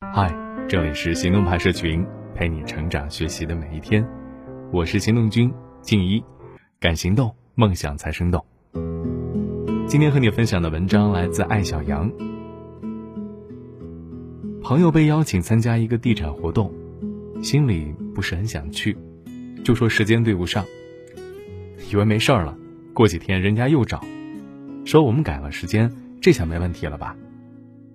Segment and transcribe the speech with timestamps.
[0.00, 0.30] 嗨，
[0.68, 2.04] 这里是行动派社群，
[2.34, 4.06] 陪你成长学习的每一天。
[4.70, 6.22] 我是行动君静一，
[6.78, 8.44] 敢行动，梦想才生动。
[9.88, 12.12] 今天和你分享的文章来自艾小杨。
[14.62, 16.70] 朋友被邀请参加一个地产活动，
[17.42, 18.94] 心里不是很想去，
[19.64, 20.62] 就说时间对不上。
[21.90, 22.54] 以为没事儿了，
[22.92, 24.04] 过几天人家又找，
[24.84, 25.90] 说我们改了时间，
[26.20, 27.16] 这下没问题了吧？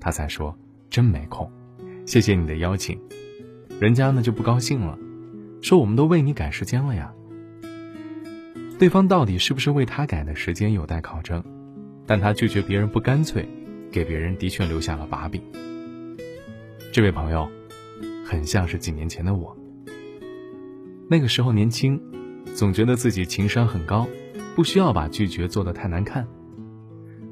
[0.00, 0.56] 他才说
[0.88, 1.50] 真没空。
[2.04, 3.00] 谢谢你的邀请，
[3.80, 4.98] 人家呢就不高兴了，
[5.60, 7.12] 说我们都为你改时间了呀。
[8.78, 11.42] 对方到底是不是为他改的时间有待考证，
[12.06, 13.48] 但他拒绝别人不干脆，
[13.90, 15.40] 给别人的确留下了把柄。
[16.92, 17.48] 这位朋友，
[18.24, 19.56] 很像是几年前的我。
[21.08, 22.00] 那个时候年轻，
[22.54, 24.08] 总觉得自己情商很高，
[24.56, 26.26] 不需要把拒绝做得太难看。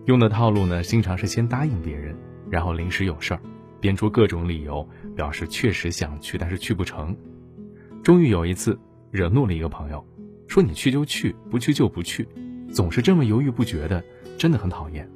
[0.07, 2.17] 用的套路呢，经常是先答应别人，
[2.49, 3.41] 然后临时有事儿。
[3.81, 7.17] 编出各种理由，表示确实想去，但是去不成。
[8.03, 8.79] 终于有一次，
[9.11, 10.05] 惹怒了一个朋友，
[10.47, 12.27] 说：“你去就去，不去就不去，
[12.73, 14.03] 总是这么犹豫不决的，
[14.39, 15.09] 真的很讨厌。”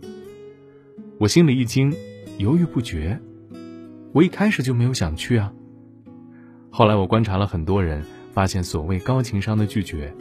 [1.19, 1.95] 我心里一惊，
[2.39, 3.21] 犹豫不决，
[4.13, 5.53] 我一开始就没有想去啊。
[6.71, 10.13] 后来我观察了很多人，发现所谓高情商的拒绝，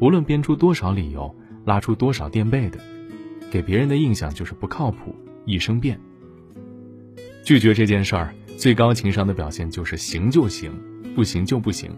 [0.00, 2.78] 无论编出多少理由，拉出多少垫背的，
[3.50, 5.14] 给别人的印象就是不靠谱，
[5.46, 5.98] 易生变。
[7.50, 10.72] 拒绝这件事儿，最高情商的表现就是行就行，
[11.16, 11.90] 不行就不行，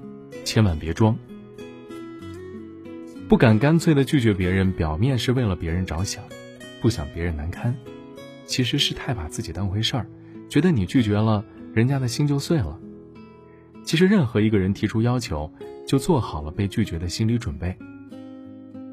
[0.46, 1.14] 千万别装。
[3.28, 6.24] 不敢干脆的拒绝别人，表面是为了别人着想，
[6.80, 7.76] 不想别人难堪，
[8.46, 10.06] 其实是太把自己当回事儿，
[10.48, 12.80] 觉得你拒绝了，人家的心就碎了。
[13.84, 15.52] 其实任何一个人提出要求，
[15.86, 17.76] 就做好了被拒绝的心理准备，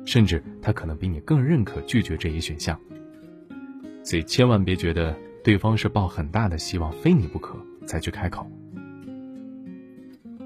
[0.06, 2.78] 甚至他可能比你更认可拒绝这一选项。
[4.04, 5.16] 所以千万别觉得。
[5.44, 7.56] 对方是抱很大的希望，非你不可
[7.88, 8.46] 才去开口。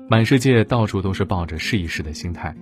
[0.10, 2.56] 满世界到处都是抱着试一试的心态，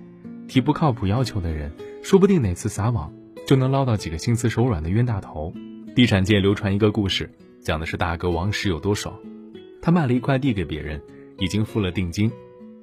[0.48, 1.70] 提不靠谱要求的人，
[2.02, 3.12] 说不定哪次撒网
[3.46, 5.52] 就能捞到几个心慈手软的冤大头。
[5.94, 7.30] 地产界流传一个故事，
[7.60, 9.14] 讲的是大哥王石有多爽。
[9.82, 11.02] 他卖了一块地给别人，
[11.38, 12.32] 已经付了定金。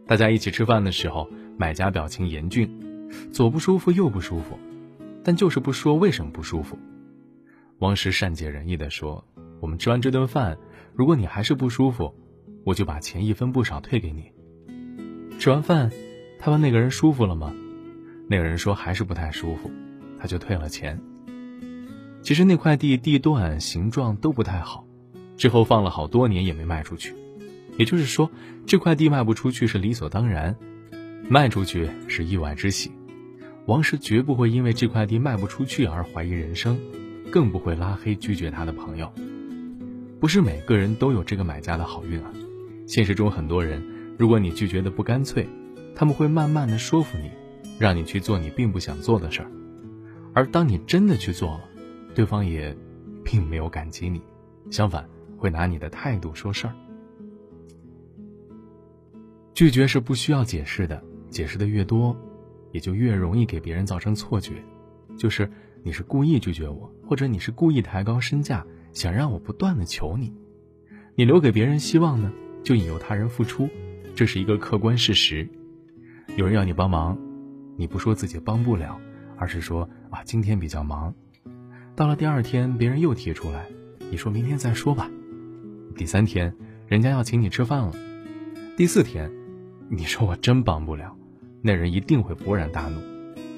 [0.06, 2.69] 大家一起吃饭的时候，买家表情严峻，
[3.31, 4.59] 左不舒服右不舒服，
[5.23, 6.78] 但就是不说为什么不舒服。
[7.79, 9.25] 王石善解人意地说。
[9.59, 10.58] 我们吃完这顿饭，
[10.94, 12.16] 如果你还是不舒服，
[12.66, 14.31] 我就把钱一分不少退给你。
[15.40, 15.92] 吃完饭，
[16.40, 17.53] 他问那个人舒服了吗？
[18.28, 19.72] 那个人说还是不太舒服，
[20.20, 21.00] 他就退了钱。
[22.22, 24.86] 其实那块地地段、形状都不太好，
[25.38, 27.16] 之后放了好多年也没卖出去。
[27.78, 28.30] 也就是说，
[28.66, 30.56] 这块地卖不出去是理所当然，
[31.30, 32.91] 卖出去是意外之喜。
[33.66, 36.78] 王石绝不会因为这块地卖不出去而怀疑人生，
[37.31, 39.12] 更不会拉黑拒绝他的朋友。
[40.19, 42.31] 不是每个人都有这个买家的好运啊！
[42.85, 43.81] 现实中很多人，
[44.18, 45.47] 如果你拒绝的不干脆，
[45.96, 47.31] 他们会慢慢的说服你，
[47.80, 49.50] 让你去做你并不想做的事儿。
[50.34, 51.62] 而当你真的去做了，
[52.13, 52.75] 对方也
[53.24, 54.22] 并没有感激你，
[54.69, 56.74] 相反会拿你的态度说事儿。
[59.53, 62.13] 拒绝是不需要解释的，解释的越多，
[62.74, 64.56] 也就越容易给别人造成错觉，
[65.18, 65.50] 就是
[65.81, 68.66] 你是故意拒绝我，或者你是故意抬高身价。
[68.94, 70.33] 想让我不断的求你，
[71.16, 72.31] 你留给别人希望呢，
[72.63, 73.69] 就引诱他人付出，
[74.16, 75.47] 这是一个客观事实。
[76.35, 77.17] 有人要你帮忙，
[77.78, 78.99] 你不说自己帮不了，
[79.38, 81.13] 而是说啊今天比较忙。
[81.95, 83.67] 到了第二天，别人又提出来，
[84.09, 85.09] 你说明天再说吧。
[85.95, 86.55] 第三天，
[86.88, 87.94] 人家要请你吃饭了。
[88.78, 89.31] 第四天，
[89.89, 91.16] 你说我真帮不了，
[91.61, 93.01] 那人一定会勃然大怒。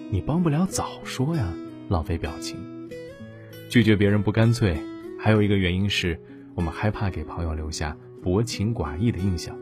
[0.10, 1.54] 你帮不了早说呀，
[1.88, 2.58] 浪费表情，
[3.70, 4.78] 拒绝别人不干脆。
[5.24, 6.20] 还有一个原因是，
[6.56, 9.56] 我们害怕给朋友留下薄情寡义的印象。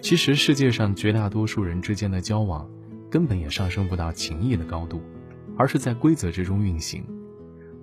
[0.00, 2.68] 其实世界上绝大多数人之间的交往，
[3.08, 5.00] 根本也上升不到情谊的高度，
[5.56, 7.04] 而是在规则之中运行。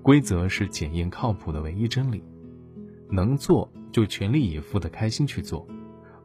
[0.01, 2.21] 规则是检验靠谱的唯一真理。
[3.09, 5.65] 能做就全力以赴的开心去做，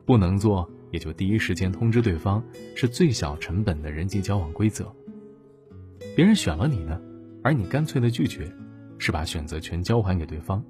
[0.05, 2.43] 不能做也就第一时间通知对方，
[2.75, 4.93] 是最小成本的人际交往规则。
[6.17, 7.01] 别人选了你呢，
[7.45, 8.53] 而你干脆的拒绝。
[9.01, 10.63] 是把选择权交还给对方。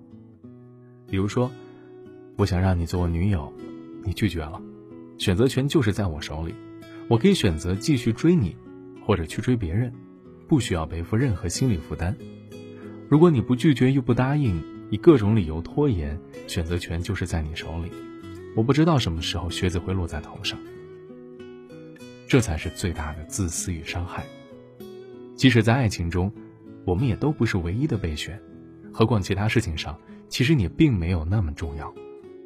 [1.08, 1.50] 比如说，
[2.36, 3.52] 我想让你做我女友，
[4.04, 4.62] 你拒绝了，
[5.18, 6.54] 选择权就是在我手里，
[7.08, 8.56] 我可以选择继续追你，
[9.04, 9.92] 或者去追别人，
[10.46, 12.16] 不需要背负任何心理负担。
[13.08, 16.16] 如果你不拒绝又不答应，以各种理由拖延，
[16.46, 17.90] 选择权就是在你手里，
[18.54, 20.56] 我不知道什么时候靴子会落在头上。
[22.28, 24.24] 这才是最大的自私与伤害。
[25.34, 26.32] 即使在爱情中。
[26.84, 28.40] 我们也都不是唯一的备选，
[28.92, 29.98] 何况其他事情上，
[30.28, 31.92] 其实你并没有那么重要。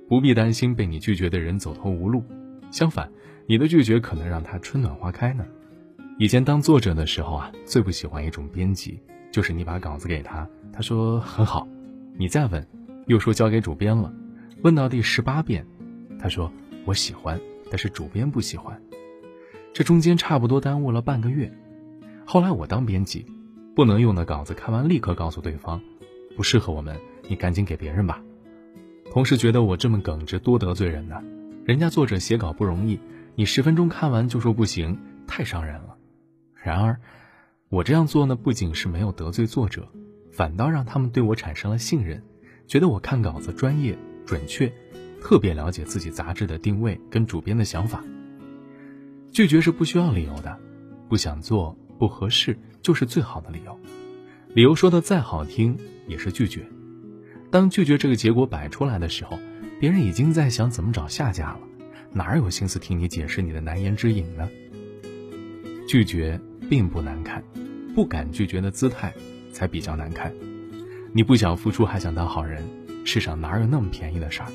[0.09, 2.23] 不必担心被你拒绝的人走投无路，
[2.71, 3.11] 相反，
[3.47, 5.45] 你的拒绝可能让他春暖花开呢。
[6.19, 9.01] 以前当作者的时候啊，最不喜欢一种编辑，
[9.33, 11.67] 就是你把稿子给他，他说很好，
[12.17, 12.65] 你再问，
[13.07, 14.13] 又说交给主编了，
[14.63, 15.67] 问到第十八遍，
[16.21, 16.53] 他说
[16.85, 17.41] 我喜欢，
[17.71, 18.81] 但是主编不喜欢，
[19.73, 21.53] 这中间差不多耽误了半个月。
[22.27, 23.27] 后来我当编辑，
[23.75, 25.81] 不能用的稿子看完立刻告诉对方，
[26.37, 26.97] 不适合我们，
[27.29, 28.23] 你赶紧给别人吧。
[29.11, 31.23] 同事觉得我这么耿直，多得罪人呢。
[31.65, 33.01] 人家作者写稿不容易，
[33.35, 35.97] 你十分钟看完就说不行，太伤人了。
[36.55, 37.01] 然而，
[37.69, 39.89] 我这样做呢，不仅是没有得罪作者，
[40.31, 42.23] 反倒让他们对我产生了信任，
[42.69, 44.73] 觉得我看稿子专业、准确，
[45.21, 48.05] 特别了解自己杂志的定位跟主编的想法。
[49.33, 50.57] 拒绝是不需要理由的，
[51.09, 53.79] 不想做、不合适就是最好的理由。
[54.55, 55.77] 理由说的再好听，
[56.07, 56.65] 也是拒绝。
[57.51, 59.39] 当拒绝这个结果摆出来的时候，
[59.81, 61.61] 别人已经在想怎么找下家了，
[62.13, 64.49] 哪有心思听你解释你的难言之隐呢？
[65.89, 67.43] 拒绝并不难看，
[67.95, 69.13] 不敢拒绝的姿态
[69.53, 70.33] 才比较难看。
[71.13, 72.65] 你不想付出还想当好人，
[73.05, 74.49] 世上哪有那么便宜的事儿？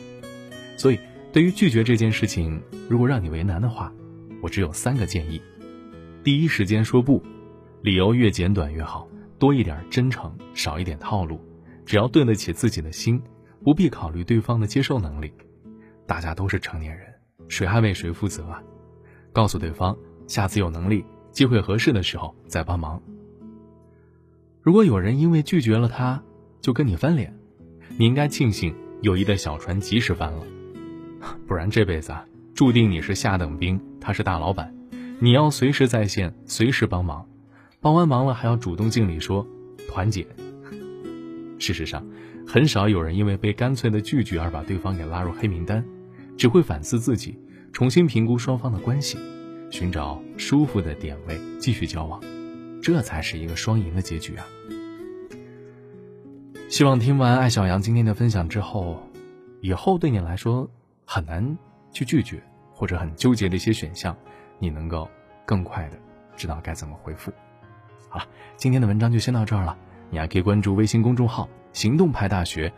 [0.75, 0.99] 所以，
[1.31, 3.93] 对于拒绝这件事情，如果让你为难的话，
[4.41, 5.41] 我只有三个建议：
[6.23, 7.23] 第一时间说不，
[7.81, 9.07] 理由越简短越好，
[9.37, 11.39] 多一点真诚，少一点套路。
[11.85, 13.21] 只要对得起自己的心，
[13.63, 15.31] 不必考虑对方的接受能力。
[16.05, 17.07] 大家都是成年人，
[17.47, 18.61] 谁还为谁负责啊？
[19.31, 23.01] 告诉对方，下次有能力、机会合适的时候再帮忙。
[24.61, 26.21] 如果有人因为拒绝了他，
[26.59, 27.33] 就跟你翻脸，
[27.97, 30.43] 你应该庆幸友谊的小船及时翻了，
[31.47, 32.13] 不然这辈子，
[32.53, 34.75] 注定你是下等兵，他是大老板，
[35.21, 37.27] 你要随时在线，随时帮忙，
[37.81, 39.45] 帮完忙了还要主动敬礼说
[39.89, 40.25] 团结。
[41.59, 42.07] 事实上，
[42.47, 45.83] 很少有人因为被干脆的拒绝而把对方给拉入黑名单，
[46.37, 47.37] 只会反思自己，
[47.73, 49.17] 重新评估双方的关系，
[49.69, 52.21] 寻找舒服的点位继续交往，
[52.81, 54.47] 这才是一个双赢的结局啊！
[56.69, 59.03] 希望听完艾小阳今天的分享之后，
[59.59, 60.71] 以后对你来说
[61.03, 61.57] 很难
[61.91, 62.41] 去拒绝
[62.71, 64.15] 或者很纠结的一些选项，
[64.59, 65.09] 你能够
[65.45, 65.97] 更快的
[66.37, 67.31] 知道该怎么回复。
[68.09, 68.25] 好了，
[68.57, 69.75] 今天的文章就先到这儿了。
[70.11, 72.71] 你还可以关注微信公众号“行动派大学”，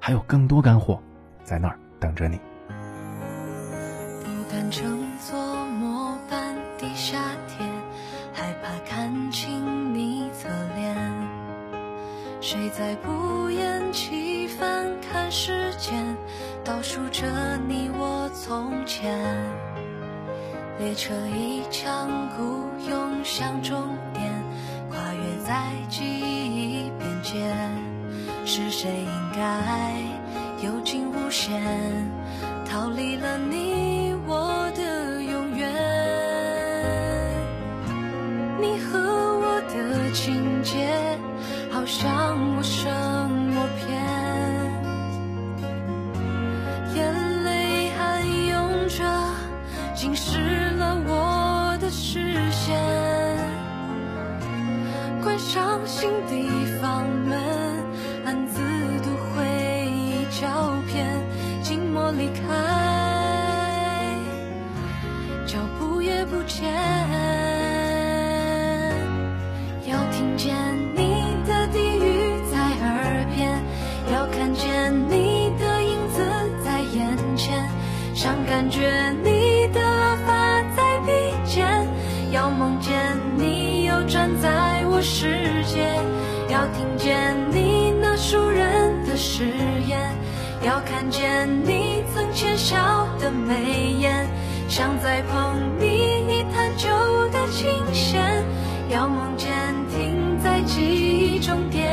[0.00, 1.02] 还有更多干货
[1.44, 2.40] 在那儿等着你。
[2.68, 7.68] 不敢乘坐末班的夏天，
[8.32, 10.96] 害怕看清你侧脸。
[12.40, 16.16] 谁在不厌其烦看时间，
[16.64, 17.26] 倒数着
[17.68, 19.14] 你我从前？
[20.78, 24.32] 列车一腔孤勇向终点，
[24.88, 27.52] 跨越在记忆边界，
[28.44, 29.96] 是谁应该
[30.64, 31.60] 有惊无险，
[32.64, 35.68] 逃离了你我的永远？
[38.60, 41.18] 你和我的情节，
[41.72, 42.88] 好像陌生
[84.08, 84.98] 站在我。
[85.00, 85.28] 世
[85.64, 85.86] 界
[86.48, 89.44] 要听见你那熟人的誓
[89.86, 90.12] 言，
[90.62, 94.26] 要看见你曾浅笑的眉眼，
[94.68, 96.88] 想再碰你一坛酒
[97.30, 98.44] 的琴弦，
[98.90, 99.54] 要梦见
[99.88, 101.87] 停在记忆终点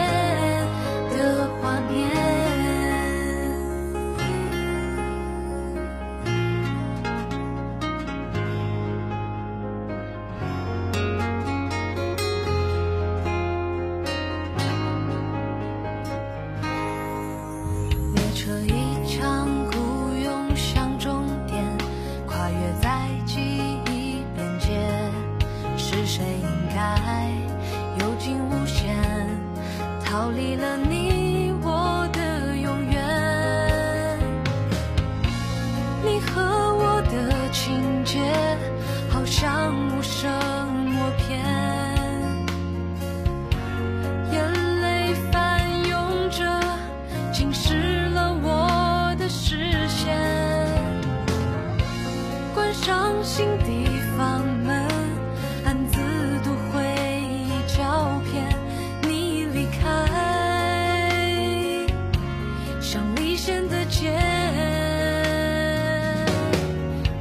[30.25, 31.24] 逃离了你。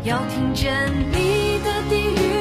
[0.05, 0.71] 要听见
[1.13, 2.34] 你的低语